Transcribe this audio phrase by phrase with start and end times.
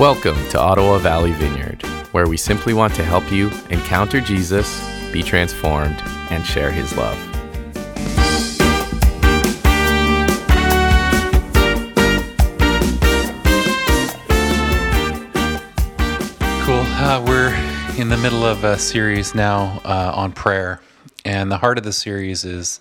[0.00, 1.82] Welcome to Ottawa Valley Vineyard,
[2.12, 4.82] where we simply want to help you encounter Jesus,
[5.12, 6.00] be transformed,
[6.30, 7.18] and share his love.
[16.64, 16.80] Cool.
[16.96, 17.54] Uh, we're
[17.98, 20.80] in the middle of a series now uh, on prayer.
[21.26, 22.80] And the heart of the series is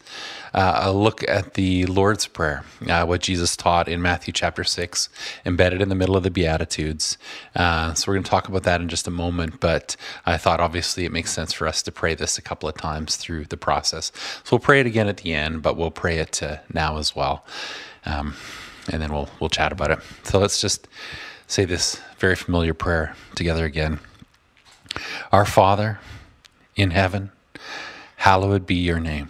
[0.54, 5.10] uh, a look at the Lord's Prayer, uh, what Jesus taught in Matthew chapter 6,
[5.46, 7.18] embedded in the middle of the Beatitudes.
[7.56, 9.96] Uh, so we're going to talk about that in just a moment, but
[10.26, 13.16] I thought obviously it makes sense for us to pray this a couple of times
[13.16, 14.12] through the process.
[14.43, 16.42] So we'll pray it again at the end, but we'll pray it
[16.74, 17.46] now as well.
[18.06, 18.36] Um,
[18.92, 20.00] and then we'll, we'll chat about it.
[20.24, 20.88] So let's just
[21.48, 24.00] say this very familiar prayer together again.
[25.32, 26.00] Our Father
[26.76, 27.32] in heaven,
[28.18, 29.29] hallowed be your name.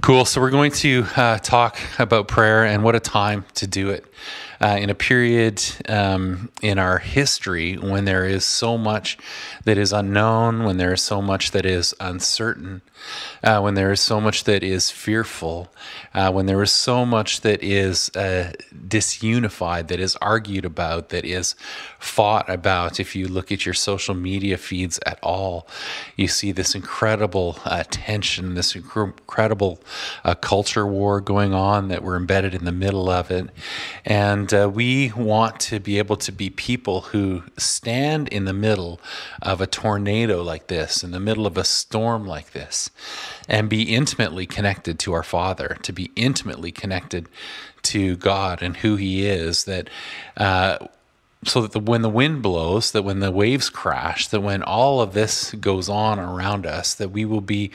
[0.00, 0.24] Cool.
[0.24, 4.04] So we're going to uh, talk about prayer and what a time to do it
[4.60, 9.16] uh, in a period um, in our history when there is so much
[9.64, 12.82] that is unknown, when there is so much that is uncertain,
[13.42, 15.72] uh, when there is so much that is fearful,
[16.12, 18.52] uh, when there is so much that is uh,
[18.86, 21.54] disunified, that is argued about, that is
[21.98, 23.00] fought about.
[23.00, 25.66] If you look at your social media feeds at all,
[26.16, 29.80] you see this incredible uh, tension, this incredible
[30.24, 33.48] uh, culture war going on that we're embedded in the middle of it.
[34.04, 39.00] And uh, we want to be able to be people who stand in the middle
[39.42, 42.90] of a tornado like this, in the middle of a storm like this,
[43.48, 47.28] and be intimately connected to our Father, to be intimately connected
[47.82, 49.64] to God and who He is.
[49.64, 49.88] That
[50.36, 50.86] uh,
[51.44, 55.00] so that the, when the wind blows, that when the waves crash, that when all
[55.00, 57.70] of this goes on around us, that we will be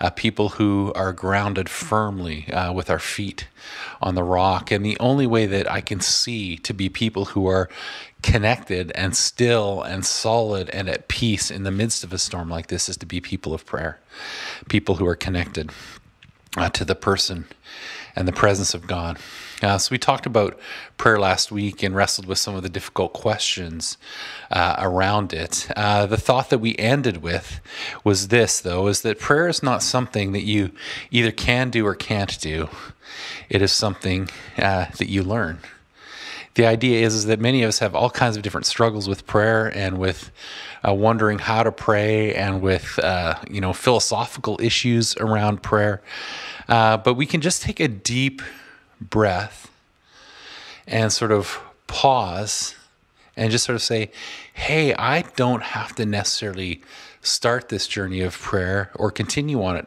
[0.00, 3.46] uh, people who are grounded firmly uh, with our feet
[4.00, 4.70] on the rock.
[4.70, 7.68] And the only way that I can see to be people who are
[8.22, 12.68] connected and still and solid and at peace in the midst of a storm like
[12.68, 13.98] this is to be people of prayer,
[14.70, 15.70] people who are connected
[16.56, 17.44] uh, to the person
[18.16, 19.18] and the presence of God.
[19.62, 20.58] Uh, so we talked about
[20.96, 23.98] prayer last week and wrestled with some of the difficult questions
[24.50, 25.68] uh, around it.
[25.76, 27.60] Uh, the thought that we ended with
[28.02, 30.70] was this, though, is that prayer is not something that you
[31.10, 32.68] either can do or can't do.
[33.50, 35.58] It is something uh, that you learn.
[36.54, 39.26] The idea is, is that many of us have all kinds of different struggles with
[39.26, 40.30] prayer and with
[40.86, 42.98] uh, wondering how to pray and with
[43.48, 46.02] you know philosophical issues around prayer.
[46.66, 48.42] but we can just take a deep
[49.00, 49.70] breath
[50.86, 52.74] and sort of pause
[53.36, 54.10] and just sort of say,
[54.52, 56.82] hey, I don't have to necessarily
[57.22, 59.86] start this journey of prayer or continue on it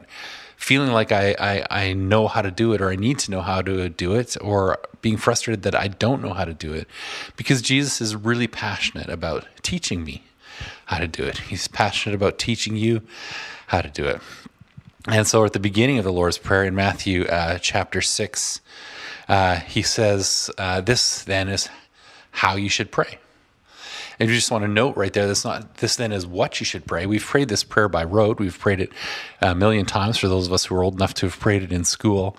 [0.64, 3.42] feeling like I, I, I know how to do it or I need to know
[3.42, 6.88] how to do it or being frustrated that I don't know how to do it
[7.36, 10.22] because Jesus is really passionate about teaching me
[10.86, 11.36] how to do it.
[11.36, 13.02] He's passionate about teaching you
[13.66, 14.22] how to do it.
[15.06, 18.62] And so at the beginning of the Lord's Prayer in Matthew uh, chapter 6,
[19.28, 21.68] uh, he says, uh, This then is
[22.30, 23.18] how you should pray.
[24.18, 26.66] And you just want to note right there, that's not this then is what you
[26.66, 27.06] should pray.
[27.06, 28.38] We've prayed this prayer by rote.
[28.38, 28.92] We've prayed it
[29.40, 31.72] a million times for those of us who are old enough to have prayed it
[31.72, 32.36] in school.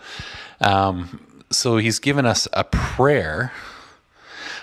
[0.62, 3.52] Um, so he's given us a prayer,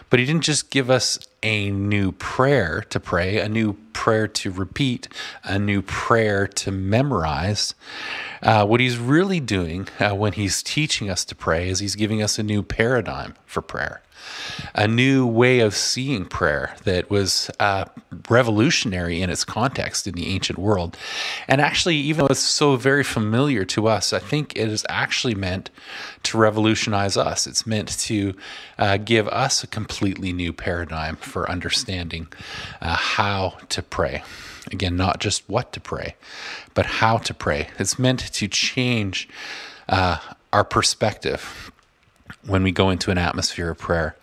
[0.09, 4.51] but he didn't just give us a new prayer to pray, a new prayer to
[4.51, 5.09] repeat,
[5.45, 7.75] a new prayer to memorize.
[8.43, 12.23] Uh, what he's really doing uh, when he's teaching us to pray is he's giving
[12.23, 14.03] us a new paradigm for prayer,
[14.75, 17.85] a new way of seeing prayer that was uh,
[18.29, 20.97] revolutionary in its context in the ancient world.
[21.49, 25.35] And actually, even though it's so very familiar to us, I think it is actually
[25.35, 25.71] meant
[26.25, 27.47] to revolutionize us.
[27.47, 28.35] It's meant to
[28.79, 32.29] uh, give us a completely new paradigm for understanding
[32.81, 34.23] uh, how to pray.
[34.71, 36.15] Again, not just what to pray,
[36.75, 37.69] but how to pray.
[37.79, 39.29] It's meant to change
[39.89, 40.19] uh,
[40.53, 41.72] our perspective
[42.47, 44.17] when we go into an atmosphere of prayer.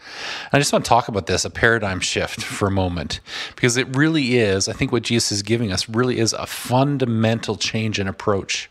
[0.46, 3.20] And I just want to talk about this, a paradigm shift for a moment,
[3.56, 7.56] because it really is, I think what Jesus is giving us really is a fundamental
[7.56, 8.69] change in approach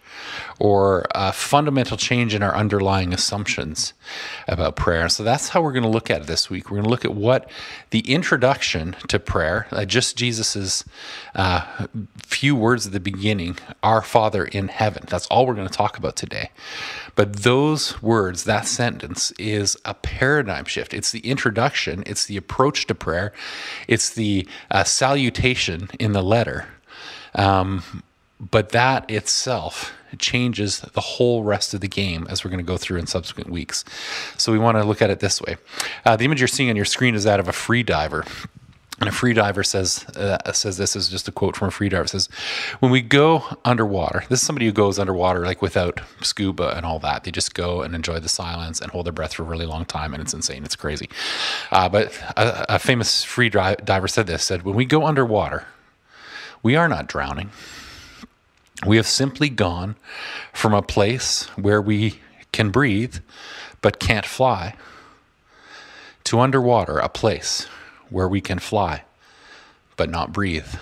[0.58, 3.92] or a fundamental change in our underlying assumptions
[4.46, 5.08] about prayer.
[5.08, 6.70] So that's how we're going to look at it this week.
[6.70, 7.50] We're going to look at what
[7.90, 10.84] the introduction to prayer, uh, just Jesus's
[11.34, 11.86] uh,
[12.18, 15.04] few words at the beginning, our Father in heaven.
[15.08, 16.50] That's all we're going to talk about today.
[17.14, 20.94] But those words, that sentence, is a paradigm shift.
[20.94, 23.32] It's the introduction, it's the approach to prayer,
[23.86, 26.66] it's the uh, salutation in the letter.
[27.34, 28.02] Um,
[28.40, 32.78] but that itself changes the whole rest of the game as we're going to go
[32.78, 33.84] through in subsequent weeks.
[34.36, 35.56] So we want to look at it this way.
[36.04, 38.24] Uh, the image you're seeing on your screen is that of a free diver.
[39.00, 41.88] And a free diver says uh, says this is just a quote from a free
[41.88, 42.02] diver.
[42.02, 42.28] It says,
[42.80, 46.98] "When we go underwater, this is somebody who goes underwater like without scuba and all
[46.98, 47.22] that.
[47.22, 49.84] They just go and enjoy the silence and hold their breath for a really long
[49.84, 50.64] time, and it's insane.
[50.64, 51.08] It's crazy."
[51.70, 55.66] Uh, but a, a famous free diver said this: "said When we go underwater,
[56.64, 57.52] we are not drowning.
[58.86, 59.96] We have simply gone
[60.52, 62.20] from a place where we
[62.52, 63.18] can breathe
[63.82, 64.74] but can't fly."
[66.24, 67.66] To underwater, a place
[68.10, 69.04] where we can fly
[69.96, 70.74] but not breathe.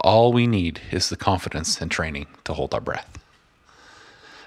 [0.00, 3.13] All we need is the confidence and training to hold our breath.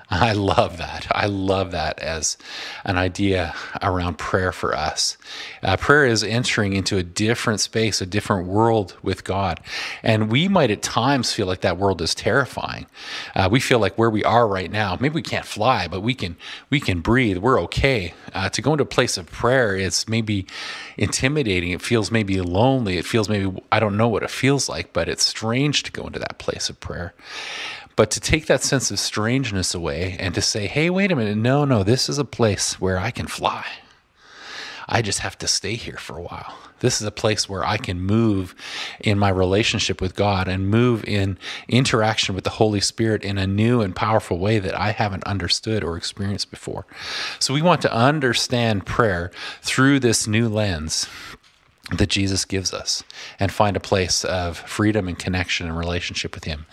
[0.12, 1.06] I love that.
[1.12, 2.38] I love that as
[2.86, 5.18] an idea around prayer for us.
[5.62, 9.60] Uh, prayer is entering into a different space, a different world with God.
[10.04, 12.86] And we might at times feel like that world is terrifying.
[13.36, 16.14] Uh, we feel like where we are right now, maybe we can't fly, but we
[16.14, 16.38] can
[16.70, 17.40] we can breathe.
[17.40, 18.14] We're okay.
[18.34, 20.48] Uh, to go into a place of prayer is maybe
[20.96, 21.72] intimidating.
[21.72, 22.98] It feels maybe lonely.
[22.98, 26.08] It feels maybe I don't know what it feels like, but it's strange to go
[26.08, 27.14] into that place of prayer.
[27.98, 31.36] But to take that sense of strangeness away and to say, hey, wait a minute,
[31.36, 33.66] no, no, this is a place where I can fly.
[34.88, 36.56] I just have to stay here for a while.
[36.80, 38.54] This is a place where I can move
[39.00, 43.48] in my relationship with God and move in interaction with the Holy Spirit in a
[43.48, 46.86] new and powerful way that I haven't understood or experienced before.
[47.40, 51.08] So we want to understand prayer through this new lens
[51.92, 53.04] that Jesus gives us
[53.40, 56.66] and find a place of freedom and connection and relationship with Him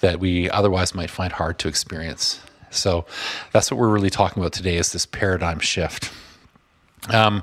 [0.00, 2.40] that we otherwise might find hard to experience.
[2.70, 3.06] So
[3.52, 6.12] that's what we're really talking about today is this paradigm shift.
[7.08, 7.42] Um,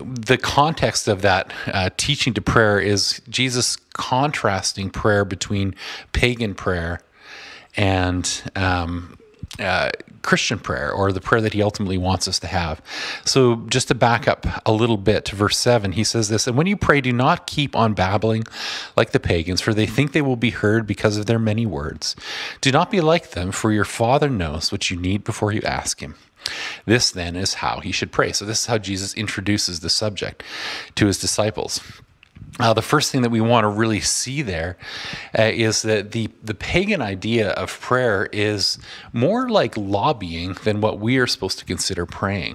[0.00, 5.74] the context of that uh, teaching to prayer is Jesus contrasting prayer between
[6.12, 7.00] pagan prayer
[7.76, 9.18] and um,
[9.58, 9.90] uh,
[10.22, 12.80] Christian prayer or the prayer that he ultimately wants us to have.
[13.24, 16.56] So, just to back up a little bit to verse 7, he says this And
[16.56, 18.44] when you pray, do not keep on babbling
[18.96, 22.16] like the pagans, for they think they will be heard because of their many words.
[22.60, 26.00] Do not be like them, for your Father knows what you need before you ask
[26.00, 26.14] him.
[26.86, 28.32] This then is how he should pray.
[28.32, 30.42] So, this is how Jesus introduces the subject
[30.94, 31.80] to his disciples.
[32.60, 34.76] Uh, the first thing that we want to really see there
[35.38, 38.78] uh, is that the, the pagan idea of prayer is
[39.14, 42.54] more like lobbying than what we are supposed to consider praying.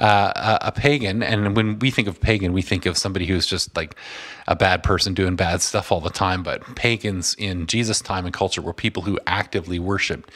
[0.00, 3.46] Uh, a, a, pagan, and when we think of pagan, we think of somebody who's
[3.46, 3.94] just like
[4.46, 6.42] a bad person doing bad stuff all the time.
[6.42, 10.30] But pagans in Jesus' time and culture were people who actively worshipped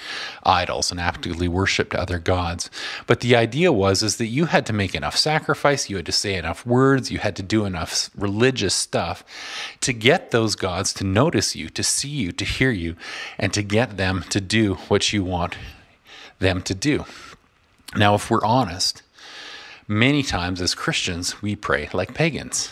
[0.44, 2.70] idols and actively worshipped other gods.
[3.06, 6.12] But the idea was is that you had to make enough sacrifice, you had to
[6.12, 9.24] say enough words, you had to do enough religious stuff
[9.80, 12.96] to get those gods to notice you, to see you, to hear you,
[13.38, 15.56] and to get them to do what you want
[16.38, 17.04] them to do.
[17.96, 19.02] Now, if we're honest,
[19.86, 22.70] many times as Christians, we pray like pagans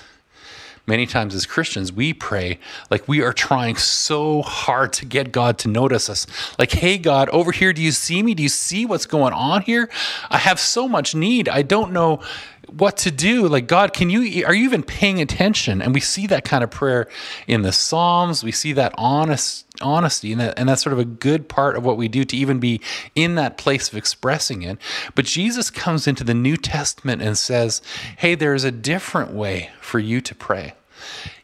[0.88, 2.58] many times as Christians, we pray
[2.90, 6.26] like we are trying so hard to get God to notice us.
[6.58, 8.34] Like, hey, God, over here, do you see me?
[8.34, 9.88] Do you see what's going on here?
[10.30, 11.48] I have so much need.
[11.48, 12.20] I don't know
[12.68, 16.26] what to do like god can you are you even paying attention and we see
[16.26, 17.08] that kind of prayer
[17.46, 21.04] in the psalms we see that honest honesty and, that, and that's sort of a
[21.04, 22.80] good part of what we do to even be
[23.14, 24.76] in that place of expressing it
[25.14, 27.80] but jesus comes into the new testament and says
[28.18, 30.74] hey there's a different way for you to pray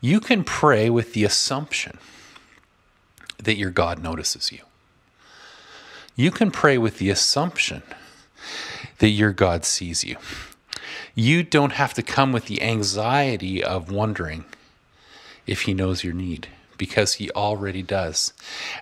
[0.00, 1.98] you can pray with the assumption
[3.42, 4.60] that your god notices you.
[6.16, 7.82] You can pray with the assumption
[8.98, 10.16] that your god sees you.
[11.14, 14.44] You don't have to come with the anxiety of wondering
[15.46, 18.32] if he knows your need because he already does.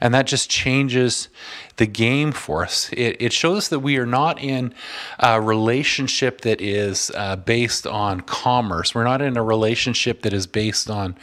[0.01, 1.29] And that just changes
[1.77, 2.91] the game for us.
[2.93, 4.75] It, it shows us that we are not in
[5.19, 8.95] a relationship that is uh, based on commerce.
[8.95, 11.17] We're not in a relationship that is based on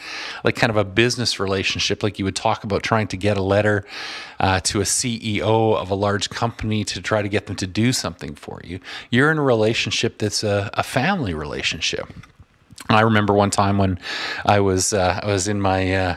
[0.43, 3.43] like kind of a business relationship, like you would talk about trying to get a
[3.43, 3.85] letter
[4.39, 7.93] uh, to a CEO of a large company to try to get them to do
[7.93, 8.79] something for you.
[9.09, 12.11] You're in a relationship that's a, a family relationship.
[12.89, 13.99] I remember one time when
[14.45, 16.15] I was uh, I was in my uh,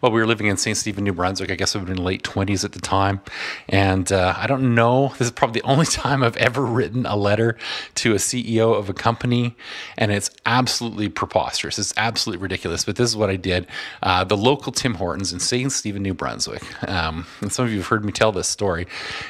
[0.00, 0.76] well, we were living in St.
[0.76, 1.50] Stephen, New Brunswick.
[1.50, 3.20] I guess I was in late 20s at the time.
[3.68, 7.16] And uh, I don't know, this is probably the only time I've ever written a
[7.16, 7.56] letter
[7.96, 9.56] to a CEO of a company.
[9.96, 11.78] And it's absolutely preposterous.
[11.78, 12.84] It's absolutely ridiculous.
[12.84, 13.66] But this is what I did.
[14.02, 15.70] Uh, the local Tim Hortons in St.
[15.70, 18.86] Stephen, New Brunswick, um, and some of you have heard me tell this story,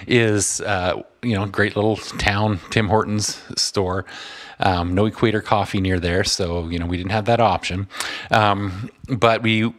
[0.07, 4.07] is, uh, you know, great little town Tim Hortons store.
[4.61, 7.89] Um, no equator coffee near there, so you know we didn't have that option.
[8.31, 9.73] Um, but we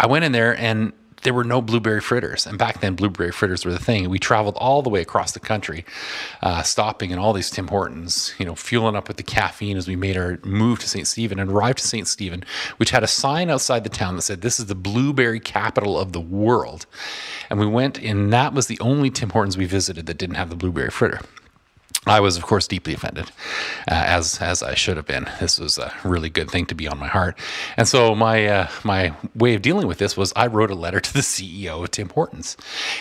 [0.00, 0.92] I went in there and
[1.22, 2.46] there were no blueberry fritters.
[2.46, 4.08] And back then, blueberry fritters were the thing.
[4.08, 5.84] We traveled all the way across the country,
[6.42, 9.88] uh, stopping in all these Tim Hortons, you know, fueling up with the caffeine as
[9.88, 11.06] we made our move to St.
[11.06, 12.06] Stephen and arrived to St.
[12.06, 12.44] Stephen,
[12.76, 16.12] which had a sign outside the town that said, This is the blueberry capital of
[16.12, 16.86] the world.
[17.50, 20.50] And we went, and that was the only Tim Hortons we visited that didn't have
[20.50, 21.20] the blueberry fritter.
[22.06, 23.30] I was, of course, deeply offended,
[23.90, 25.28] uh, as as I should have been.
[25.40, 27.36] This was a really good thing to be on my heart,
[27.76, 31.00] and so my uh, my way of dealing with this was I wrote a letter
[31.00, 32.56] to the CEO of Tim Hortons,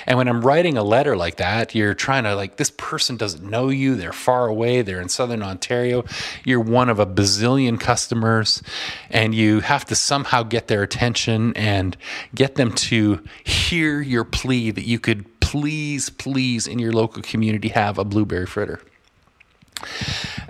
[0.07, 3.47] and when I'm writing a letter like that, you're trying to like this person doesn't
[3.47, 6.03] know you, they're far away, they're in Southern Ontario,
[6.43, 8.63] you're one of a bazillion customers,
[9.09, 11.95] and you have to somehow get their attention and
[12.33, 17.69] get them to hear your plea that you could please, please, in your local community
[17.69, 18.81] have a blueberry fritter.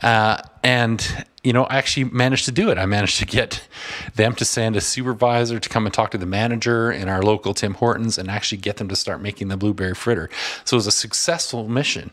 [0.01, 2.79] Uh, and you know, I actually managed to do it.
[2.79, 3.67] I managed to get
[4.15, 7.53] them to send a supervisor to come and talk to the manager in our local
[7.53, 10.31] Tim Hortons and actually get them to start making the blueberry fritter.
[10.65, 12.11] So it was a successful mission,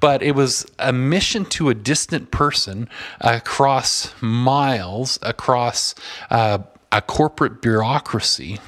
[0.00, 2.88] but it was a mission to a distant person
[3.20, 5.94] across miles, across
[6.28, 6.58] uh,
[6.90, 8.58] a corporate bureaucracy.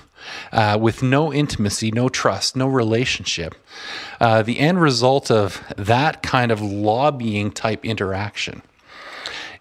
[0.52, 3.54] Uh, with no intimacy, no trust, no relationship.
[4.20, 8.62] Uh, the end result of that kind of lobbying type interaction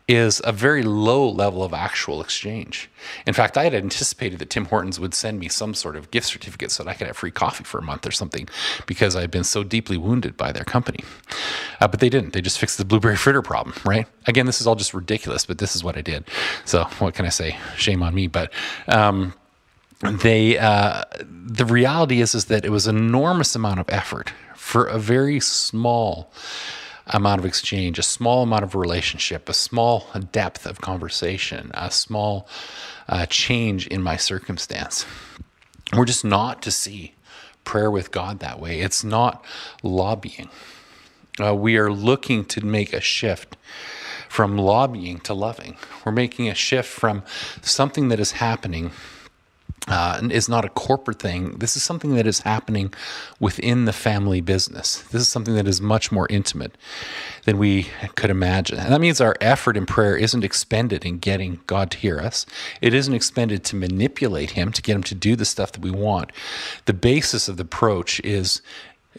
[0.07, 2.89] is a very low level of actual exchange.
[3.25, 6.27] In fact, I had anticipated that Tim Hortons would send me some sort of gift
[6.27, 8.47] certificate so that I could have free coffee for a month or something
[8.85, 11.03] because I'd been so deeply wounded by their company.
[11.81, 12.31] Uh, but they didn't.
[12.31, 14.07] They just fixed the blueberry fritter problem, right?
[14.27, 16.23] Again, this is all just ridiculous, but this is what I did.
[16.63, 17.57] So what can I say?
[17.75, 18.27] Shame on me.
[18.27, 18.53] But
[18.87, 19.33] um,
[20.01, 24.85] they, uh, the reality is, is that it was an enormous amount of effort for
[24.85, 26.31] a very small
[27.07, 32.47] amount of exchange, a small amount of relationship, a small depth of conversation, a small
[33.07, 35.05] uh, change in my circumstance.
[35.95, 37.15] We're just not to see
[37.63, 38.81] prayer with God that way.
[38.81, 39.43] It's not
[39.83, 40.49] lobbying.
[41.39, 43.55] Uh, we are looking to make a shift
[44.27, 45.77] from lobbying to loving.
[46.05, 47.23] We're making a shift from
[47.61, 48.91] something that is happening
[49.87, 51.57] uh, is not a corporate thing.
[51.59, 52.93] This is something that is happening
[53.39, 55.01] within the family business.
[55.11, 56.77] This is something that is much more intimate
[57.45, 58.79] than we could imagine.
[58.79, 62.45] And that means our effort in prayer isn't expended in getting God to hear us,
[62.81, 65.91] it isn't expended to manipulate Him, to get Him to do the stuff that we
[65.91, 66.31] want.
[66.85, 68.61] The basis of the approach is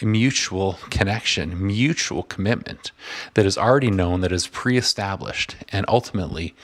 [0.03, 2.93] mutual connection, mutual commitment
[3.35, 6.55] that is already known, that is pre-established, and ultimately,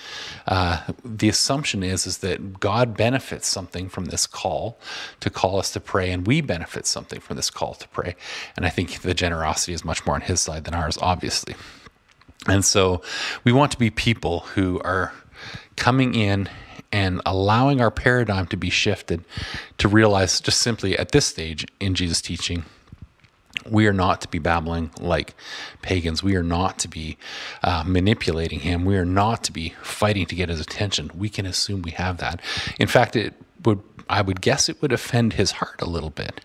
[0.47, 4.79] uh, the assumption is is that God benefits something from this call
[5.21, 8.17] to call us to pray, and we benefit something from this call to pray.
[8.57, 11.55] And I think the generosity is much more on His side than ours, obviously.
[12.47, 13.03] And so,
[13.43, 15.13] we want to be people who are
[15.77, 16.49] coming in
[16.93, 19.25] and allowing our paradigm to be shifted
[19.79, 22.65] to realize just simply at this stage in Jesus' teaching
[23.69, 25.35] we are not to be babbling like
[25.83, 26.23] pagans.
[26.23, 27.17] We are not to be
[27.63, 28.85] uh, manipulating him.
[28.85, 31.11] We are not to be fighting to get his attention.
[31.15, 32.41] We can assume we have that.
[32.79, 33.35] In fact, it
[33.65, 36.45] would, I would guess it would offend his heart a little bit.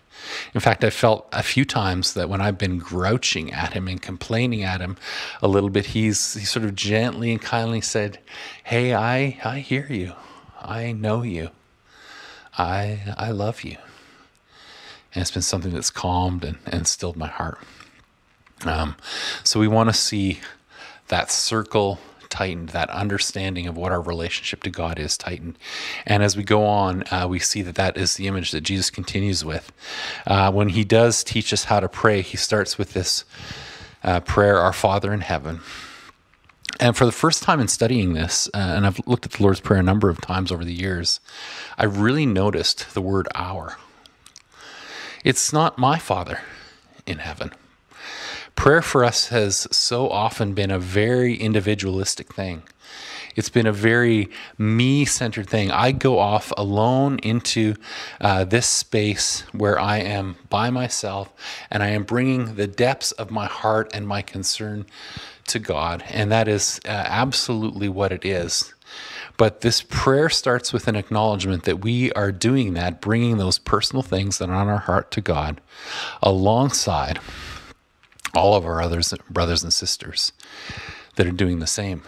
[0.54, 4.00] In fact, I felt a few times that when I've been grouching at him and
[4.00, 4.96] complaining at him
[5.42, 8.18] a little bit, he's he sort of gently and kindly said,
[8.64, 10.12] "Hey, I I hear you.
[10.60, 11.50] I know you.
[12.58, 13.78] I I love you."
[15.14, 17.58] And it's been something that's calmed and, and stilled my heart.
[18.64, 18.96] Um,
[19.42, 20.40] so we want to see
[21.08, 21.98] that circle
[22.28, 25.58] tightened, that understanding of what our relationship to God is tightened.
[26.06, 28.88] And as we go on, uh, we see that that is the image that Jesus
[28.88, 29.72] continues with.
[30.26, 33.24] Uh, when he does teach us how to pray, he starts with this
[34.04, 35.60] uh, prayer, Our Father in heaven.
[36.78, 39.60] And for the first time in studying this, uh, and I've looked at the Lord's
[39.60, 41.20] Prayer a number of times over the years,
[41.76, 43.76] I really noticed the word our.
[45.22, 46.40] It's not my Father
[47.06, 47.52] in heaven.
[48.56, 52.62] Prayer for us has so often been a very individualistic thing.
[53.36, 55.70] It's been a very me centered thing.
[55.70, 57.74] I go off alone into
[58.20, 61.32] uh, this space where I am by myself
[61.70, 64.86] and I am bringing the depths of my heart and my concern
[65.48, 66.02] to God.
[66.08, 68.74] And that is uh, absolutely what it is.
[69.40, 74.02] But this prayer starts with an acknowledgement that we are doing that, bringing those personal
[74.02, 75.62] things that are on our heart to God
[76.22, 77.20] alongside
[78.34, 80.34] all of our others, brothers and sisters
[81.16, 82.02] that are doing the same.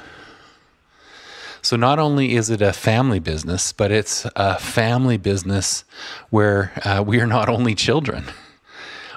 [1.62, 5.84] So not only is it a family business, but it's a family business
[6.28, 8.26] where uh, we are not only children.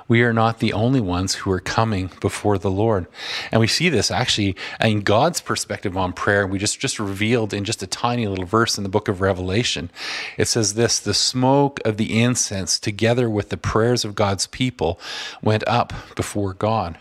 [0.07, 3.07] We are not the only ones who are coming before the Lord.
[3.51, 6.45] And we see this actually in God's perspective on prayer.
[6.45, 9.89] We just, just revealed in just a tiny little verse in the book of Revelation.
[10.37, 14.99] It says this the smoke of the incense, together with the prayers of God's people,
[15.41, 16.97] went up before God.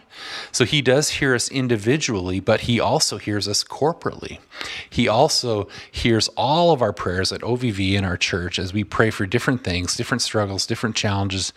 [0.52, 4.38] So he does hear us individually, but he also hears us corporately.
[4.88, 9.10] He also hears all of our prayers at OVV in our church as we pray
[9.10, 11.52] for different things, different struggles, different challenges,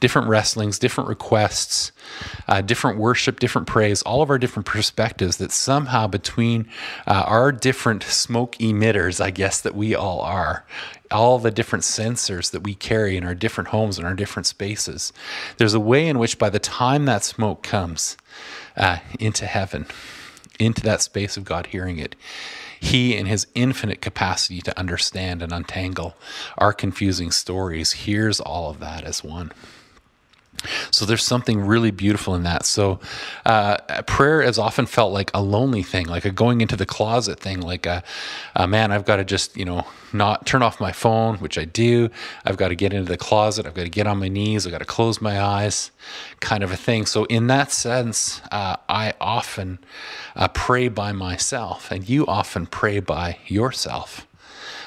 [0.00, 1.92] different wrestlings, different requests,
[2.48, 6.66] uh, different worship, different praise, all of our different perspectives that somehow between
[7.06, 10.64] uh, our different smoke emitters, I guess that we all are,
[11.10, 15.12] all the different censers that we carry in our different homes and our different spaces.
[15.58, 18.16] There's a way in which by the time that smoke comes
[18.74, 19.84] uh, into heaven,
[20.58, 22.16] into that space of God hearing it,
[22.80, 26.16] he, in his infinite capacity to understand and untangle
[26.56, 29.52] our confusing stories, hears all of that as one.
[30.90, 32.66] So there's something really beautiful in that.
[32.66, 32.98] So
[33.46, 37.38] uh, prayer has often felt like a lonely thing, like a going into the closet
[37.38, 38.02] thing, like a,
[38.56, 41.64] a man, I've got to just, you know, not turn off my phone, which I
[41.64, 42.10] do.
[42.44, 43.66] I've got to get into the closet.
[43.66, 44.66] I've got to get on my knees.
[44.66, 45.90] I've got to close my eyes,
[46.40, 47.06] kind of a thing.
[47.06, 49.78] So in that sense, uh, I often
[50.34, 54.26] uh, pray by myself, and you often pray by yourself,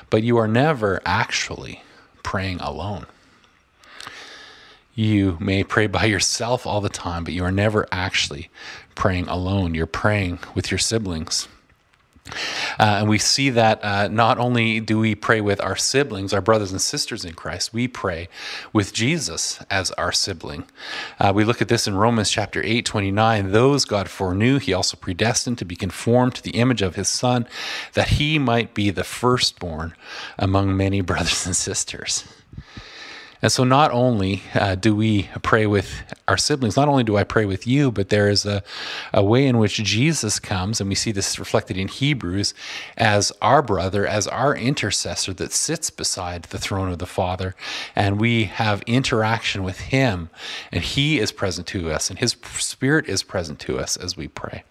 [0.09, 1.83] but you are never actually
[2.23, 3.05] praying alone.
[5.01, 8.51] You may pray by yourself all the time, but you are never actually
[8.93, 9.73] praying alone.
[9.73, 11.47] You're praying with your siblings.
[12.79, 16.39] Uh, and we see that uh, not only do we pray with our siblings, our
[16.39, 18.29] brothers and sisters in Christ, we pray
[18.73, 20.65] with Jesus as our sibling.
[21.19, 23.51] Uh, we look at this in Romans chapter 8, 29.
[23.51, 27.47] Those God foreknew, he also predestined to be conformed to the image of his Son,
[27.93, 29.95] that he might be the firstborn
[30.37, 32.23] among many brothers and sisters.
[33.41, 37.23] And so, not only uh, do we pray with our siblings, not only do I
[37.23, 38.63] pray with you, but there is a,
[39.13, 42.53] a way in which Jesus comes, and we see this reflected in Hebrews,
[42.97, 47.55] as our brother, as our intercessor that sits beside the throne of the Father.
[47.95, 50.29] And we have interaction with him,
[50.71, 54.27] and he is present to us, and his spirit is present to us as we
[54.27, 54.63] pray.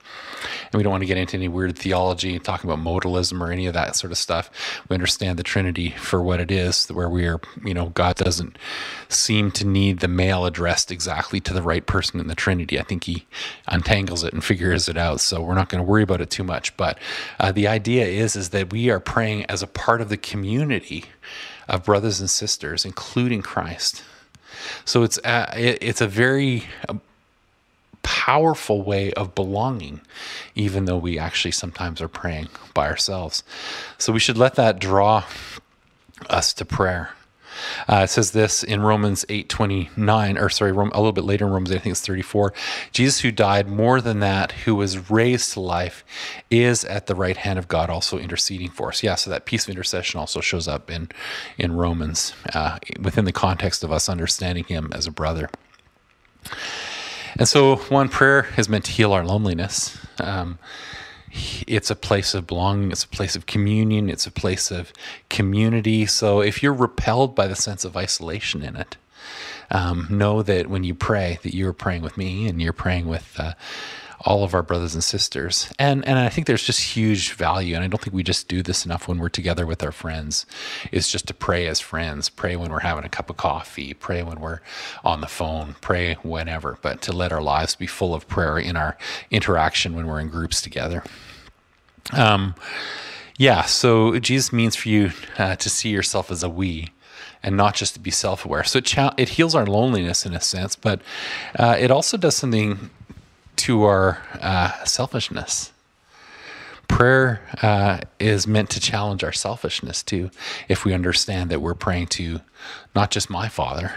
[0.72, 3.50] And we don't want to get into any weird theology, and talking about modalism or
[3.50, 4.48] any of that sort of stuff.
[4.88, 8.56] We understand the Trinity for what it is, where we are, you know, God doesn't
[9.09, 12.79] seem to need the mail addressed exactly to the right person in the Trinity.
[12.79, 13.27] I think he
[13.68, 15.20] untangles it and figures it out.
[15.20, 16.77] So we're not going to worry about it too much.
[16.77, 16.99] But
[17.38, 21.05] uh, the idea is, is that we are praying as a part of the community
[21.68, 24.03] of brothers and sisters, including Christ.
[24.85, 26.94] So it's uh, it, it's a very uh,
[28.03, 30.01] powerful way of belonging,
[30.55, 33.42] even though we actually sometimes are praying by ourselves.
[33.99, 35.25] So we should let that draw
[36.29, 37.11] us to prayer.
[37.88, 41.70] Uh, it says this in Romans 8:29, or sorry, a little bit later in Romans
[41.70, 42.53] 8, I think it's 34.
[42.92, 46.05] Jesus, who died more than that, who was raised to life,
[46.51, 49.03] is at the right hand of God, also interceding for us.
[49.03, 51.09] Yeah, so that piece of intercession also shows up in
[51.59, 55.51] in Romans uh, within the context of us understanding Him as a brother.
[57.38, 59.96] And so, one prayer is meant to heal our loneliness.
[60.18, 60.59] Um,
[61.66, 64.93] it's a place of belonging, it's a place of communion, it's a place of
[65.29, 66.07] community.
[66.07, 68.97] So, if you're repelled by the sense of isolation in it,
[69.71, 73.35] um, know that when you pray, that you're praying with me and you're praying with
[73.38, 73.53] uh,
[74.22, 75.72] all of our brothers and sisters.
[75.78, 77.74] And and I think there's just huge value.
[77.74, 80.46] And I don't think we just do this enough when we're together with our friends.
[80.92, 84.22] Is just to pray as friends, pray when we're having a cup of coffee, pray
[84.22, 84.61] when we're
[85.04, 88.76] on the phone, pray whenever, but to let our lives be full of prayer in
[88.76, 88.96] our
[89.30, 91.02] interaction when we're in groups together.
[92.12, 92.54] Um
[93.38, 96.88] yeah, so Jesus means for you uh, to see yourself as a we
[97.42, 98.64] and not just to be self aware.
[98.64, 101.00] So it, cha- it heals our loneliness in a sense, but
[101.59, 102.90] uh, it also does something
[103.61, 105.73] to our uh, selfishness.
[106.88, 110.31] prayer uh, is meant to challenge our selfishness too,
[110.68, 112.40] if we understand that we're praying to
[112.94, 113.92] not just my Father,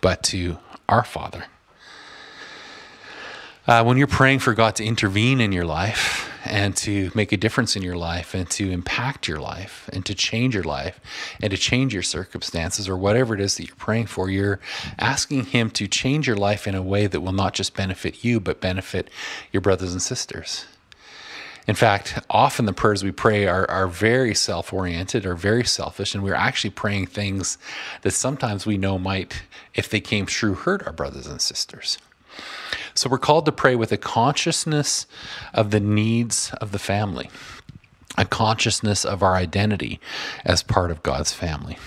[0.00, 1.44] but to our Father.
[3.66, 7.36] Uh, when you're praying for God to intervene in your life and to make a
[7.36, 11.00] difference in your life and to impact your life and to change your life
[11.42, 14.60] and to change your circumstances or whatever it is that you're praying for, you're
[14.98, 18.40] asking Him to change your life in a way that will not just benefit you,
[18.40, 19.10] but benefit
[19.52, 20.66] your brothers and sisters.
[21.66, 26.14] In fact, often the prayers we pray are, are very self oriented or very selfish,
[26.14, 27.58] and we're actually praying things
[28.00, 29.42] that sometimes we know might,
[29.74, 31.98] if they came true, hurt our brothers and sisters.
[32.98, 35.06] So we're called to pray with a consciousness
[35.54, 37.30] of the needs of the family,
[38.18, 40.00] a consciousness of our identity
[40.44, 41.78] as part of God's family.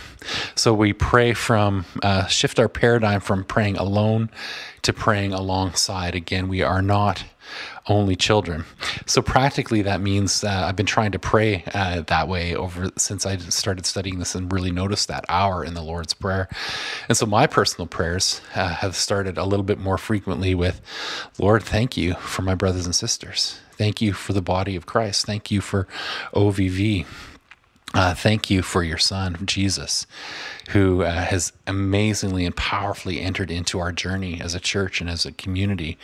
[0.55, 4.29] So we pray from, uh, shift our paradigm from praying alone
[4.83, 6.15] to praying alongside.
[6.15, 7.23] Again, we are not
[7.87, 8.63] only children.
[9.05, 13.25] So practically, that means uh, I've been trying to pray uh, that way over since
[13.25, 16.47] I started studying this and really noticed that our in the Lord's Prayer.
[17.09, 20.79] And so my personal prayers uh, have started a little bit more frequently with,
[21.39, 23.59] Lord, thank you for my brothers and sisters.
[23.81, 25.25] Thank you for the body of Christ.
[25.25, 25.87] Thank you for
[26.35, 27.07] OVV.
[27.95, 30.05] Uh, thank you for your son, Jesus,
[30.71, 35.25] who uh, has amazingly and powerfully entered into our journey as a church and as
[35.25, 35.97] a community.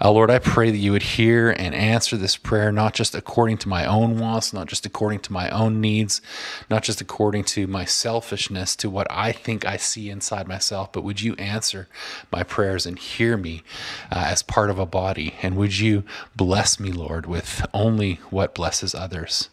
[0.00, 3.58] Uh, Lord, I pray that you would hear and answer this prayer, not just according
[3.58, 6.20] to my own wants, not just according to my own needs,
[6.68, 11.04] not just according to my selfishness, to what I think I see inside myself, but
[11.04, 11.88] would you answer
[12.30, 13.62] my prayers and hear me
[14.10, 15.34] uh, as part of a body?
[15.42, 16.04] And would you
[16.36, 19.48] bless me, Lord, with only what blesses others?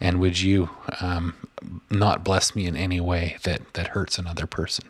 [0.00, 1.34] And would you um,
[1.90, 4.84] not bless me in any way that, that hurts another person?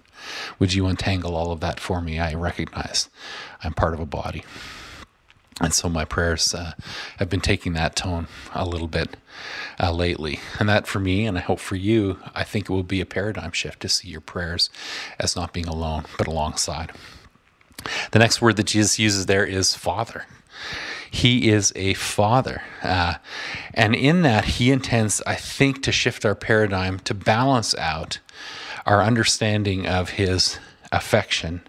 [0.59, 2.19] Would you untangle all of that for me?
[2.19, 3.09] I recognize
[3.63, 4.45] I'm part of a body.
[5.61, 6.73] And so my prayers uh,
[7.19, 9.17] have been taking that tone a little bit
[9.81, 10.41] uh, lately.
[10.59, 13.07] And that for me, and I hope for you, I think it will be a
[13.07, 14.69] paradigm shift to see your prayers
[15.19, 16.93] as not being alone, but alongside.
[18.11, 20.27] The next word that Jesus uses there is Father.
[21.09, 22.63] He is a father.
[22.83, 23.15] Uh,
[23.73, 28.19] and in that, he intends, I think, to shift our paradigm to balance out
[28.87, 30.59] our understanding of his
[30.93, 31.63] affection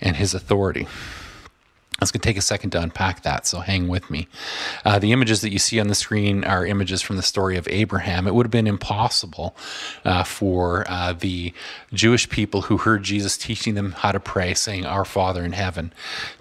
[0.00, 0.86] and his authority.
[2.02, 4.26] It's going to take a second to unpack that, so hang with me.
[4.84, 7.68] Uh, the images that you see on the screen are images from the story of
[7.68, 8.26] Abraham.
[8.26, 9.56] It would have been impossible
[10.04, 11.54] uh, for uh, the
[11.92, 15.92] Jewish people who heard Jesus teaching them how to pray, saying, Our Father in heaven,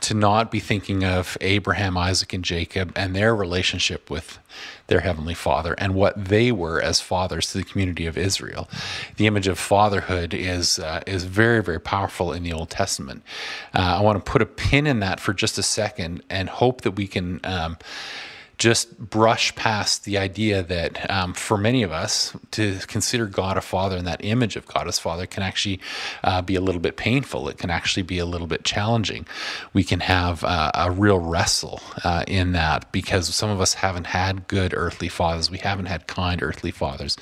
[0.01, 4.39] to not be thinking of Abraham, Isaac, and Jacob and their relationship with
[4.93, 8.69] their heavenly father and what they were as fathers to the community of Israel.
[9.17, 13.23] The image of fatherhood is uh, is very very powerful in the Old Testament.
[13.73, 16.81] Uh, I want to put a pin in that for just a second and hope
[16.81, 17.39] that we can.
[17.43, 17.77] Um,
[18.63, 23.61] just brush past the idea that um, for many of us to consider God a
[23.61, 25.81] father and that image of God as father can actually
[26.23, 27.49] uh, be a little bit painful.
[27.49, 29.27] It can actually be a little bit challenging.
[29.73, 34.07] We can have uh, a real wrestle uh, in that because some of us haven't
[34.07, 35.51] had good earthly fathers.
[35.51, 37.17] We haven't had kind earthly fathers.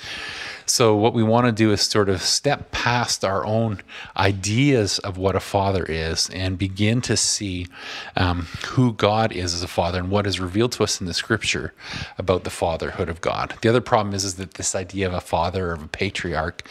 [0.65, 3.81] So, what we want to do is sort of step past our own
[4.17, 7.67] ideas of what a father is and begin to see
[8.15, 11.13] um, who God is as a father and what is revealed to us in the
[11.13, 11.73] scripture
[12.17, 13.55] about the fatherhood of God.
[13.61, 16.63] The other problem is, is that this idea of a father or of a patriarch,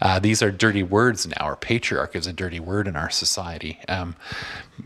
[0.00, 1.36] uh, these are dirty words now.
[1.40, 3.78] Our patriarch is a dirty word in our society.
[3.88, 4.16] Um,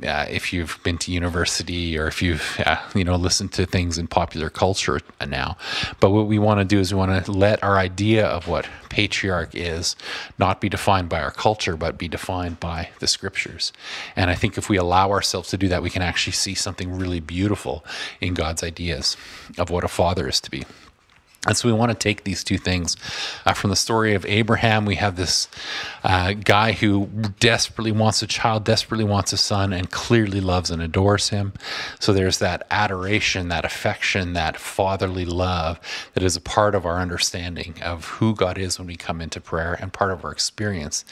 [0.07, 3.99] uh, if you've been to university or if you've uh, you know listened to things
[3.99, 5.57] in popular culture now
[5.99, 8.69] but what we want to do is we want to let our idea of what
[8.89, 9.95] patriarch is
[10.39, 13.73] not be defined by our culture but be defined by the scriptures.
[14.17, 16.97] And i think if we allow ourselves to do that we can actually see something
[16.99, 17.85] really beautiful
[18.21, 19.17] in god's ideas
[19.59, 20.65] of what a father is to be
[21.47, 22.97] and so we want to take these two things.
[23.47, 25.49] Uh, from the story of Abraham, we have this
[26.03, 27.07] uh, guy who
[27.39, 31.53] desperately wants a child, desperately wants a son, and clearly loves and adores him.
[32.01, 35.79] So there's that adoration, that affection, that fatherly love
[36.15, 39.41] that is a part of our understanding of who God is when we come into
[39.41, 41.05] prayer and part of our experience.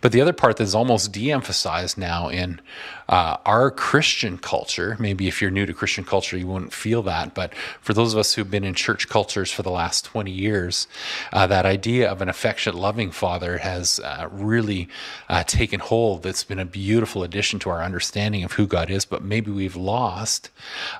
[0.00, 2.60] But the other part that is almost de emphasized now in
[3.08, 7.34] uh, our Christian culture, maybe if you're new to Christian culture, you wouldn't feel that.
[7.34, 10.86] But for those of us who've been in church cultures for the last 20 years,
[11.32, 14.88] uh, that idea of an affectionate, loving father has uh, really
[15.28, 16.24] uh, taken hold.
[16.24, 19.76] It's been a beautiful addition to our understanding of who God is, but maybe we've
[19.76, 20.50] lost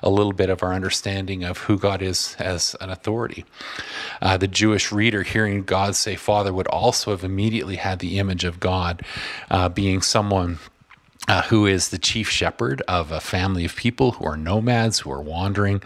[0.03, 3.45] a little bit of our understanding of who God is as an authority.
[4.21, 8.43] Uh, the Jewish reader hearing God say Father would also have immediately had the image
[8.43, 9.01] of God
[9.49, 10.59] uh, being someone
[11.27, 15.11] uh, who is the chief shepherd of a family of people who are nomads, who
[15.11, 15.81] are wandering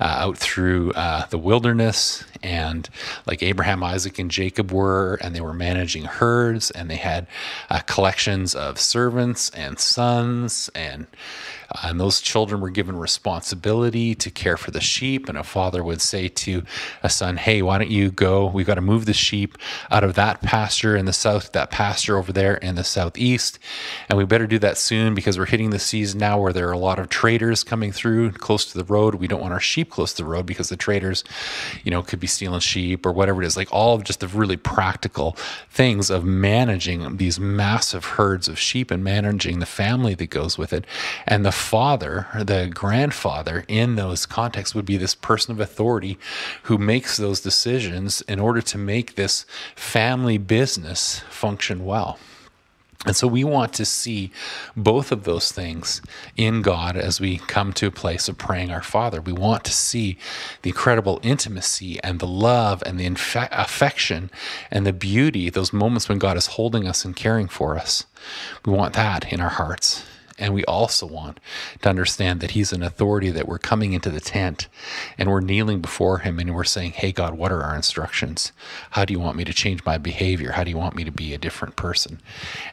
[0.00, 2.88] uh, out through uh, the wilderness, and
[3.26, 7.26] like Abraham, Isaac, and Jacob were, and they were managing herds, and they had
[7.68, 11.06] uh, collections of servants and sons, and
[11.82, 15.28] and those children were given responsibility to care for the sheep.
[15.28, 16.62] And a father would say to
[17.02, 18.46] a son, Hey, why don't you go?
[18.46, 19.56] We've got to move the sheep
[19.90, 23.58] out of that pasture in the south, that pasture over there in the southeast.
[24.08, 26.72] And we better do that soon because we're hitting the season now where there are
[26.72, 29.16] a lot of traders coming through close to the road.
[29.16, 31.22] We don't want our sheep close to the road because the traders,
[31.84, 33.56] you know, could be stealing sheep or whatever it is.
[33.56, 35.36] Like all of just the really practical
[35.70, 40.72] things of managing these massive herds of sheep and managing the family that goes with
[40.72, 40.84] it.
[41.26, 46.18] And the father, the grandfather in those contexts would be this person of authority
[46.64, 49.44] who makes those decisions in order to make this
[49.76, 52.18] family business function well.
[53.06, 54.30] And so we want to see
[54.76, 56.02] both of those things
[56.36, 59.22] in God as we come to a place of praying our Father.
[59.22, 60.18] We want to see
[60.60, 64.30] the incredible intimacy and the love and the infe- affection
[64.70, 68.04] and the beauty, those moments when God is holding us and caring for us.
[68.66, 70.04] We want that in our hearts.
[70.40, 71.38] And we also want
[71.82, 74.68] to understand that He's an authority that we're coming into the tent
[75.18, 78.52] and we're kneeling before Him and we're saying, Hey, God, what are our instructions?
[78.92, 80.52] How do you want me to change my behavior?
[80.52, 82.20] How do you want me to be a different person?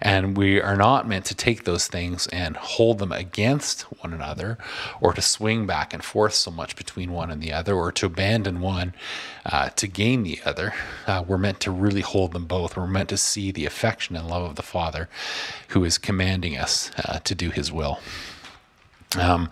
[0.01, 4.57] And we are not meant to take those things and hold them against one another
[5.01, 8.05] or to swing back and forth so much between one and the other or to
[8.05, 8.93] abandon one
[9.45, 10.73] uh, to gain the other.
[11.05, 12.75] Uh, we're meant to really hold them both.
[12.77, 15.09] We're meant to see the affection and love of the Father
[15.69, 17.99] who is commanding us uh, to do his will.
[19.15, 19.49] Um,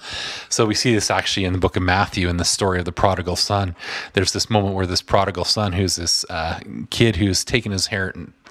[0.49, 2.91] so we see this actually in the book of Matthew in the story of the
[2.91, 3.73] prodigal son.
[4.11, 7.87] There's this moment where this prodigal son, who's this uh, kid who's taken his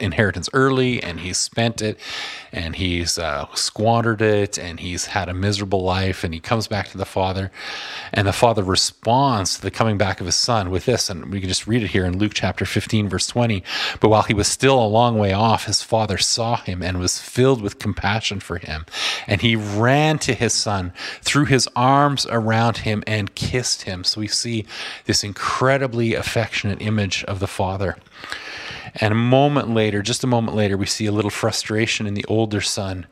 [0.00, 1.98] inheritance early and he's spent it
[2.52, 6.88] and he's uh, squandered it and he's had a miserable life and he comes back
[6.88, 7.52] to the father
[8.12, 11.10] and the father responds to the coming back of his son with this.
[11.10, 13.62] And we can just read it here in luke chapter 15 verse 20
[14.00, 17.20] but while he was still a long way off his father saw him and was
[17.20, 18.86] filled with compassion for him.
[19.26, 24.20] And he ran to his son threw his arms around him and kissed him so
[24.20, 24.64] we see
[25.06, 27.96] this incredibly affectionate image of the father
[28.96, 32.24] and a moment later, just a moment later, we see a little frustration in the
[32.26, 33.06] older son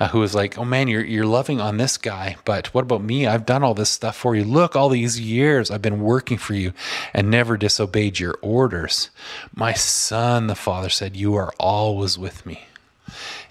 [0.00, 3.02] uh, who is like, "Oh man, you're you're loving on this guy, but what about
[3.04, 3.26] me?
[3.26, 4.42] I've done all this stuff for you.
[4.42, 6.72] Look, all these years I've been working for you
[7.14, 9.10] and never disobeyed your orders."
[9.54, 12.66] My son, the father said, "You are always with me,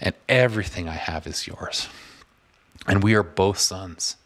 [0.00, 1.88] and everything I have is yours."
[2.86, 4.16] And we are both sons.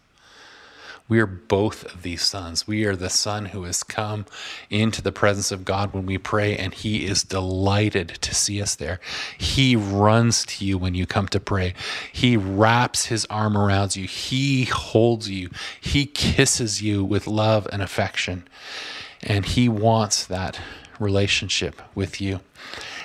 [1.08, 2.66] We are both of these sons.
[2.66, 4.26] We are the son who has come
[4.70, 8.74] into the presence of God when we pray, and he is delighted to see us
[8.74, 8.98] there.
[9.38, 11.74] He runs to you when you come to pray.
[12.12, 14.06] He wraps his arm around you.
[14.08, 15.50] He holds you.
[15.80, 18.48] He kisses you with love and affection.
[19.22, 20.58] And he wants that
[20.98, 22.40] relationship with you.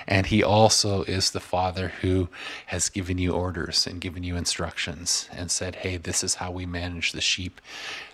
[0.08, 2.30] And he also is the father who
[2.68, 6.66] has given you orders and given you instructions and said, hey, this is how we
[6.66, 7.62] manage the sheep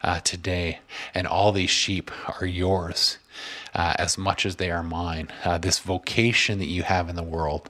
[0.03, 0.79] uh, today.
[1.13, 3.17] And all these sheep are yours
[3.73, 5.29] uh, as much as they are mine.
[5.43, 7.69] Uh, this vocation that you have in the world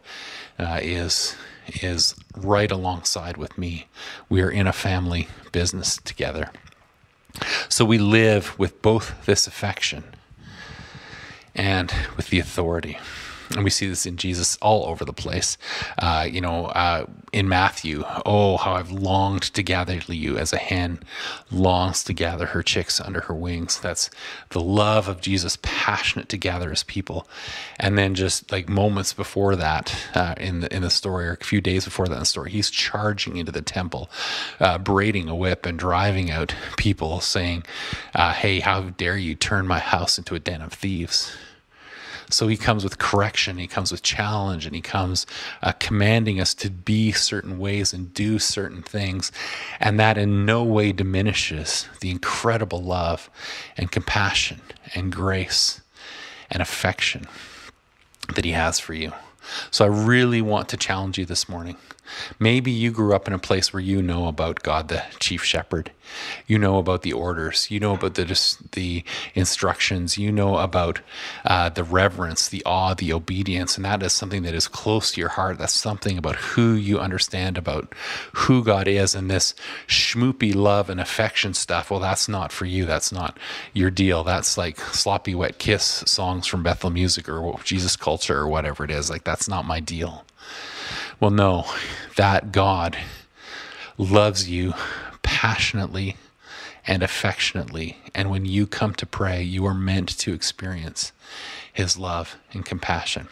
[0.60, 1.36] uh, is
[1.82, 3.88] is right alongside with me.
[4.30, 6.50] We are in a family business together.
[7.68, 10.06] So we live with both this affection
[11.54, 12.98] and with the authority
[13.52, 15.58] and we see this in Jesus all over the place.
[15.98, 20.58] Uh, you know, uh, in Matthew, oh, how I've longed to gather you as a
[20.58, 21.00] hen
[21.52, 23.80] longs to gather her chicks under her wings.
[23.80, 24.10] That's
[24.50, 27.28] the love of Jesus, passionate to gather his people.
[27.80, 31.44] And then just like moments before that, uh, in the in the story, or a
[31.44, 34.10] few days before that in the story, he's charging into the temple,
[34.60, 37.64] uh, braiding a whip and driving out people, saying,
[38.16, 41.32] uh, "Hey, how dare you turn my house into a den of thieves?"
[42.30, 45.26] So he comes with correction, he comes with challenge, and he comes
[45.62, 49.32] uh, commanding us to be certain ways and do certain things.
[49.80, 53.30] And that in no way diminishes the incredible love
[53.78, 54.62] and compassion
[54.94, 55.82] and grace
[56.52, 57.26] and affection
[58.36, 59.14] that he has for you.
[59.72, 61.78] So I really want to challenge you this morning.
[62.40, 65.92] Maybe you grew up in a place where you know about God, the chief shepherd.
[66.46, 67.70] You know about the orders.
[67.70, 68.26] You know about the
[68.72, 69.04] the
[69.36, 70.18] instructions.
[70.18, 71.02] You know about
[71.46, 75.22] uh, the reverence, the awe, the obedience, and that is something that is close to
[75.22, 75.58] your heart.
[75.58, 77.94] That's something about who you understand about
[78.34, 79.54] who God is, and this
[79.88, 81.92] schmoopy love and affection stuff.
[81.92, 82.86] Well, that's not for you.
[82.86, 83.38] That's not
[83.74, 84.24] your deal.
[84.24, 88.92] That's like sloppy wet kiss songs from Bethel Music or Jesus Culture or whatever it
[88.92, 89.10] is.
[89.10, 90.24] Like that's not my deal.
[91.20, 91.66] Well, no,
[92.16, 92.98] that God
[93.98, 94.74] loves you
[95.24, 96.16] passionately
[96.86, 97.98] and affectionately.
[98.14, 101.12] And when you come to pray, you are meant to experience
[101.74, 103.28] his love and compassion.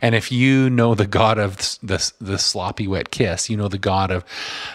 [0.00, 3.78] And if you know the God of the, the sloppy wet kiss, you know the
[3.78, 4.24] God of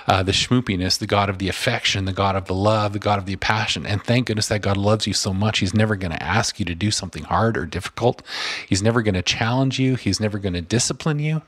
[0.07, 3.19] uh, the schmoopiness, the God of the affection, the God of the love, the God
[3.19, 3.85] of the passion.
[3.85, 5.59] And thank goodness that God loves you so much.
[5.59, 8.21] He's never going to ask you to do something hard or difficult.
[8.67, 9.95] He's never going to challenge you.
[9.95, 11.41] He's never going to discipline you.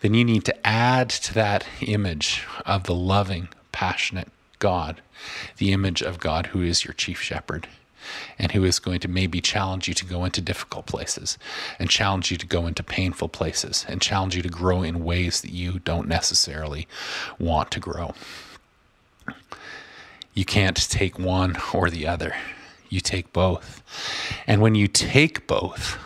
[0.00, 5.00] Then you need to add to that image of the loving, passionate God,
[5.56, 7.68] the image of God who is your chief shepherd
[8.38, 11.36] and who is going to maybe challenge you to go into difficult places
[11.78, 15.40] and challenge you to go into painful places and challenge you to grow in ways
[15.40, 16.86] that you don't necessarily
[17.38, 18.14] want to grow.
[20.32, 22.34] You can't take one or the other.
[22.88, 23.82] You take both.
[24.46, 25.98] And when you take both,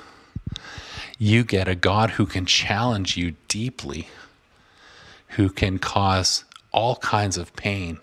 [1.23, 4.09] you get a God who can challenge you deeply,
[5.29, 8.01] who can cause all kinds of pain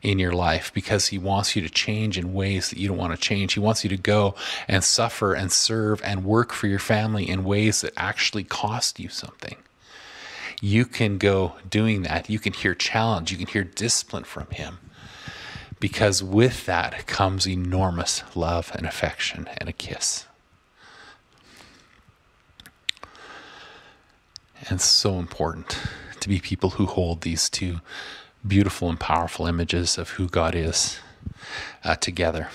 [0.00, 3.12] in your life because he wants you to change in ways that you don't want
[3.12, 3.54] to change.
[3.54, 4.36] He wants you to go
[4.68, 9.08] and suffer and serve and work for your family in ways that actually cost you
[9.08, 9.56] something.
[10.60, 12.30] You can go doing that.
[12.30, 13.32] You can hear challenge.
[13.32, 14.78] You can hear discipline from him
[15.80, 20.26] because with that comes enormous love and affection and a kiss.
[24.68, 25.78] And so important
[26.20, 27.80] to be people who hold these two
[28.46, 30.98] beautiful and powerful images of who God is
[31.84, 32.48] uh, together.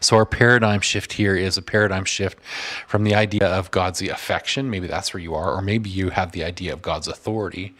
[0.00, 2.38] So, our paradigm shift here is a paradigm shift
[2.86, 4.68] from the idea of God's affection.
[4.68, 7.74] Maybe that's where you are, or maybe you have the idea of God's authority.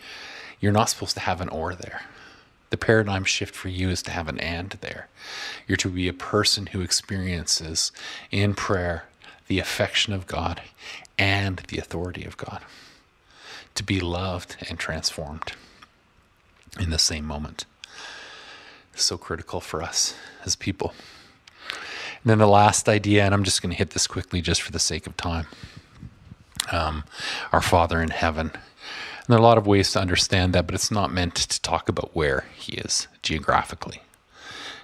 [0.61, 2.03] You're not supposed to have an or there.
[2.71, 5.09] The paradigm shift for you is to have an and there.
[5.67, 7.91] You're to be a person who experiences
[8.31, 9.05] in prayer
[9.51, 10.63] the affection of God
[11.19, 12.63] and the authority of God,
[13.75, 15.55] to be loved and transformed
[16.79, 17.65] in the same moment.
[18.95, 20.95] So critical for us as people.
[22.23, 24.71] And then the last idea, and I'm just going to hit this quickly just for
[24.71, 25.49] the sake of time.
[26.71, 27.03] Um,
[27.51, 28.53] our Father in heaven.
[28.53, 31.61] And there are a lot of ways to understand that, but it's not meant to
[31.61, 34.03] talk about where He is geographically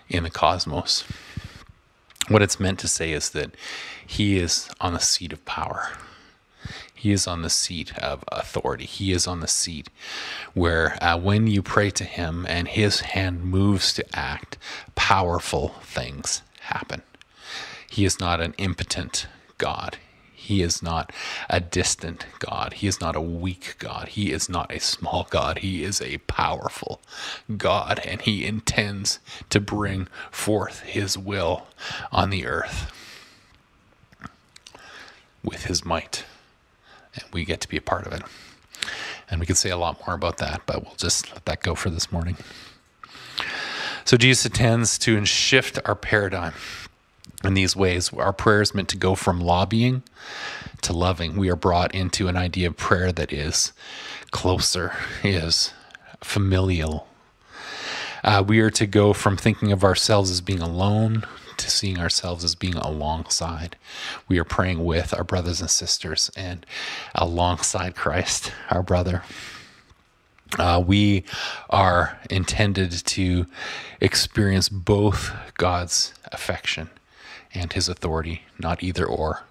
[0.09, 1.05] in the cosmos.
[2.29, 3.55] What it's meant to say is that
[4.07, 5.93] He is on the seat of power.
[6.95, 8.85] He is on the seat of authority.
[8.85, 9.91] He is on the seat
[10.55, 14.59] where, uh, when you pray to Him and His hand moves to act,
[14.95, 17.03] powerful things happen.
[17.89, 19.99] He is not an impotent God.
[20.47, 21.13] He is not
[21.51, 22.75] a distant God.
[22.75, 24.09] He is not a weak God.
[24.09, 25.59] He is not a small God.
[25.59, 27.01] He is a powerful
[27.57, 29.19] God, and He intends
[29.51, 31.67] to bring forth His will
[32.13, 32.93] on the earth
[35.43, 36.25] with His might
[37.17, 38.23] and we get to be a part of it.
[39.31, 41.75] And we could say a lot more about that, but we'll just let that go
[41.75, 42.37] for this morning.
[44.05, 46.53] So Jesus intends to shift our paradigm
[47.45, 48.13] in these ways.
[48.13, 50.03] Our prayer is meant to go from lobbying
[50.83, 51.37] to loving.
[51.37, 53.73] We are brought into an idea of prayer that is
[54.31, 55.73] closer, is
[56.23, 57.07] familial.
[58.25, 61.25] Uh, we are to go from thinking of ourselves as being alone
[61.57, 63.77] to seeing ourselves as being alongside.
[64.29, 66.67] We are praying with our brothers and sisters and
[67.15, 69.23] alongside Christ, our brother.
[70.59, 71.25] Uh, we
[71.71, 73.47] are intended to
[74.01, 76.91] experience both God's affection
[77.55, 79.45] and his authority, not either or.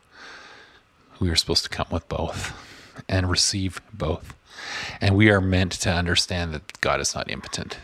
[1.20, 2.54] We are supposed to come with both
[3.08, 4.36] and receive both.
[5.02, 7.78] And we are meant to understand that God is not impotent.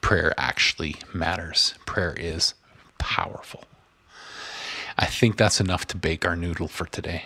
[0.00, 1.74] Prayer actually matters.
[1.86, 2.54] Prayer is
[2.98, 3.64] powerful.
[4.98, 7.24] I think that's enough to bake our noodle for today.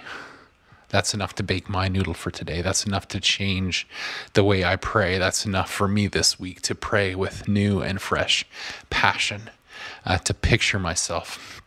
[0.88, 2.62] That's enough to bake my noodle for today.
[2.62, 3.88] That's enough to change
[4.34, 5.18] the way I pray.
[5.18, 8.46] That's enough for me this week to pray with new and fresh
[8.90, 9.50] passion,
[10.06, 11.60] uh, to picture myself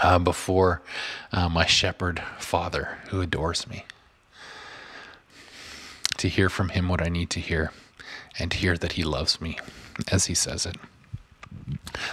[0.00, 0.82] uh, before
[1.32, 3.84] uh, my shepherd father who adores me,
[6.16, 7.72] to hear from him what I need to hear,
[8.38, 9.58] and hear that he loves me
[10.10, 10.76] as he says it.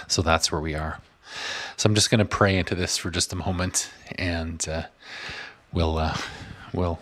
[0.08, 1.00] So that's where we are.
[1.76, 4.82] So I'm just going to pray into this for just a moment, and uh,
[5.72, 6.16] we'll uh,
[6.72, 6.98] we'll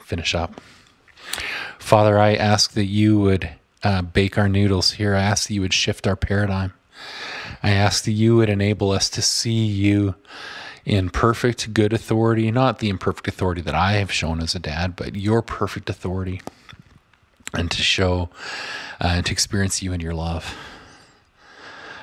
[0.00, 0.60] finish up.
[1.78, 3.50] Father, I ask that you would
[3.82, 5.14] uh, bake our noodles here.
[5.14, 6.72] I ask that you would shift our paradigm.
[7.62, 10.16] I ask that you would enable us to see you
[10.84, 14.96] in perfect good authority, not the imperfect authority that I have shown as a dad,
[14.96, 16.40] but your perfect authority,
[17.54, 18.30] and to show
[19.00, 20.56] uh, and to experience you in your love.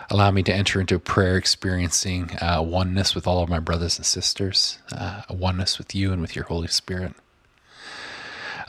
[0.10, 3.98] Allow me to enter into a prayer experiencing uh, oneness with all of my brothers
[3.98, 7.14] and sisters, uh, oneness with you and with your Holy Spirit.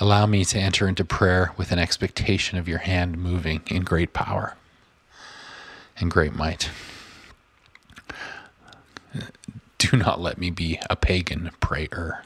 [0.00, 4.12] Allow me to enter into prayer with an expectation of your hand moving in great
[4.12, 4.56] power
[6.01, 6.71] and great might.
[9.79, 12.25] Do not let me be a pagan prayer.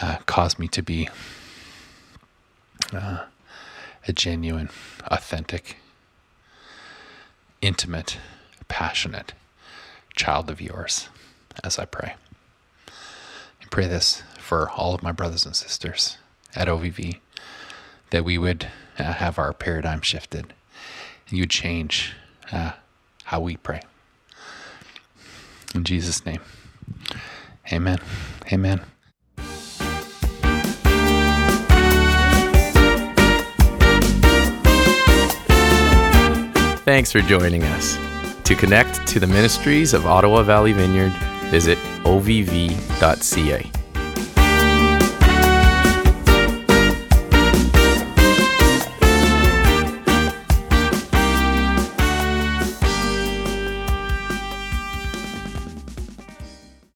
[0.00, 1.08] Uh, cause me to be
[2.92, 3.24] uh,
[4.08, 4.70] a genuine,
[5.04, 5.76] authentic,
[7.62, 8.18] intimate,
[8.68, 9.32] passionate
[10.16, 11.08] child of yours
[11.62, 12.14] as I pray.
[12.88, 16.18] I pray this for all of my brothers and sisters
[16.54, 17.18] at OVV
[18.10, 18.68] that we would
[18.98, 20.52] uh, have our paradigm shifted
[21.28, 22.14] and you change
[22.52, 22.72] uh,
[23.24, 23.80] how we pray.
[25.74, 26.40] In Jesus' name,
[27.72, 27.98] amen.
[28.52, 28.80] Amen.
[36.84, 37.98] Thanks for joining us.
[38.44, 41.12] To connect to the ministries of Ottawa Valley Vineyard,
[41.50, 43.83] visit ovv.ca.